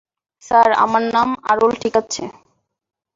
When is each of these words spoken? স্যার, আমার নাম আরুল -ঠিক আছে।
স্যার, 0.43 0.69
আমার 0.83 1.03
নাম 1.15 1.29
আরুল 1.51 1.71
-ঠিক 1.75 1.93
আছে। 2.01 2.23